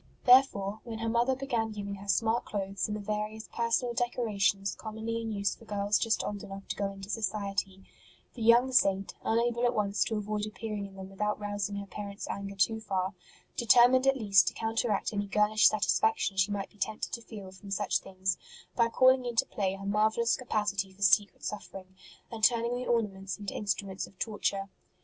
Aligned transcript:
Therefore, 0.25 0.81
when 0.83 0.97
her 0.97 1.07
mother 1.09 1.35
began 1.35 1.71
giving 1.73 1.93
her 1.93 2.07
smart 2.07 2.43
clothes 2.45 2.87
and 2.87 2.97
the 2.97 2.99
various 2.99 3.47
personal 3.53 3.93
decorations 3.93 4.73
commonly 4.73 5.21
in 5.21 5.31
use 5.31 5.53
for 5.53 5.65
girls 5.65 5.99
just 5.99 6.23
old 6.23 6.41
enough 6.43 6.67
to 6.69 6.75
go 6.75 6.91
into 6.91 7.07
society, 7.07 7.83
the 8.33 8.41
young 8.41 8.71
Saint, 8.71 9.13
unable 9.23 9.63
at 9.63 9.75
once 9.75 10.03
to 10.05 10.15
avoid 10.17 10.47
appearing 10.47 10.87
in 10.87 10.95
them 10.95 11.07
without 11.11 11.39
rousing 11.39 11.75
her 11.75 11.85
parent 11.85 12.17
s 12.17 12.27
anger 12.31 12.55
too 12.55 12.79
far, 12.81 13.13
determined 13.55 14.07
at 14.07 14.17
least 14.17 14.47
to 14.47 14.55
counteract 14.55 15.13
any 15.13 15.27
girlish 15.27 15.67
satisfaction 15.67 16.35
she 16.35 16.49
might 16.51 16.71
be 16.71 16.79
tempted 16.79 17.11
to 17.11 17.21
feel 17.21 17.51
from 17.51 17.69
such 17.69 17.99
things 17.99 18.39
by 18.75 18.89
calling 18.89 19.23
into 19.23 19.45
HER 19.45 19.49
VICTORY 19.49 19.75
OVER 19.75 19.77
VANITY 19.77 19.77
65 19.77 19.77
play 19.77 19.77
her 19.77 19.85
marvellous 19.85 20.35
capacity 20.35 20.91
for 20.93 21.01
secret 21.03 21.43
suffering, 21.43 21.95
and 22.31 22.43
turning 22.43 22.75
the 22.75 22.87
ornaments 22.87 23.37
into 23.37 23.53
instruments 23.53 24.07
of 24.07 24.17
torture. 24.17 24.67